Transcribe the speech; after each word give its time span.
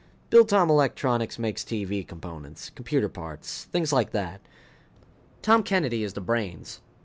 Biltom 0.31 0.67
Electronics 0.67 1.37
makes 1.37 1.63
TV 1.63 2.07
components, 2.07 2.71
computer 2.71 3.07
parts, 3.07 3.65
things 3.65 3.93
like 3.93 4.09
that. 4.13 4.41
Tom 5.43 5.61
Kennedy 5.61 6.01
is 6.03 6.13
the 6.13 6.21
brains. 6.21 6.81